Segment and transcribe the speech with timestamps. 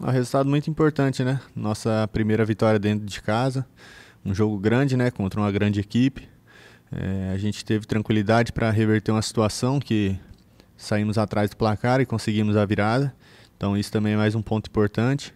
[0.00, 1.40] Um resultado muito importante, né?
[1.56, 3.66] Nossa primeira vitória dentro de casa,
[4.24, 5.10] um jogo grande, né?
[5.10, 6.28] Contra uma grande equipe.
[6.92, 10.16] É, a gente teve tranquilidade para reverter uma situação que
[10.76, 13.12] saímos atrás do placar e conseguimos a virada.
[13.56, 15.34] Então isso também é mais um ponto importante.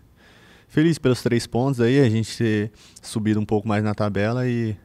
[0.68, 2.70] Feliz pelos três pontos aí, a gente ter
[3.02, 4.76] subido um pouco mais na tabela e,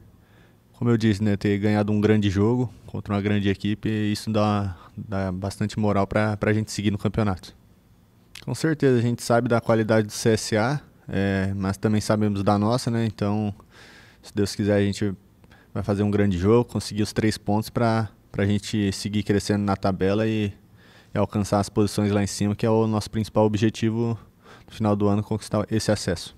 [0.72, 4.76] como eu disse, né, ter ganhado um grande jogo contra uma grande equipe, isso dá,
[4.96, 7.56] dá bastante moral para a gente seguir no campeonato.
[8.48, 12.90] Com certeza a gente sabe da qualidade do CSA, é, mas também sabemos da nossa,
[12.90, 13.04] né?
[13.04, 13.54] Então,
[14.22, 15.14] se Deus quiser, a gente
[15.74, 19.76] vai fazer um grande jogo, conseguir os três pontos para a gente seguir crescendo na
[19.76, 20.50] tabela e,
[21.14, 24.18] e, alcançar as posições lá em cima, que é o nosso principal objetivo
[24.66, 26.34] no final do ano, conquistar esse acesso.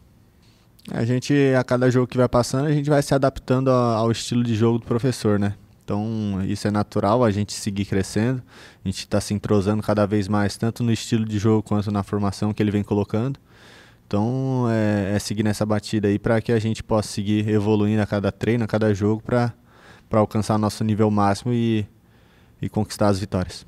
[0.91, 4.43] A gente, a cada jogo que vai passando, a gente vai se adaptando ao estilo
[4.43, 5.55] de jogo do professor, né?
[5.85, 8.43] Então, isso é natural, a gente seguir crescendo,
[8.85, 12.03] a gente está se entrosando cada vez mais, tanto no estilo de jogo quanto na
[12.03, 13.41] formação que ele vem colocando.
[14.07, 18.07] Então, é, é seguir nessa batida aí para que a gente possa seguir evoluindo a
[18.07, 19.53] cada treino, a cada jogo, para
[20.11, 21.87] alcançar nosso nível máximo e,
[22.61, 23.67] e conquistar as vitórias.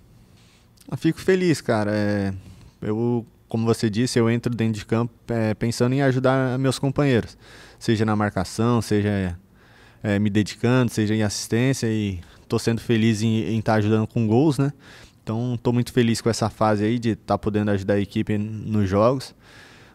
[0.90, 1.92] Eu fico feliz, cara.
[1.92, 2.34] É,
[2.80, 7.36] eu, como você disse, eu entro dentro de campo é, pensando em ajudar meus companheiros,
[7.78, 9.38] seja na marcação, seja
[10.02, 14.26] é, me dedicando, seja em assistência e estou sendo feliz em estar tá ajudando com
[14.26, 14.72] gols, né?
[15.22, 18.36] Então estou muito feliz com essa fase aí de estar tá podendo ajudar a equipe
[18.36, 19.34] nos jogos.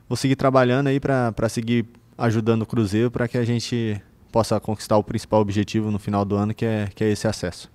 [0.08, 1.86] Vou seguir trabalhando aí para seguir
[2.18, 6.36] ajudando o Cruzeiro para que a gente possa conquistar o principal objetivo no final do
[6.36, 7.70] ano, que é, que é esse acesso.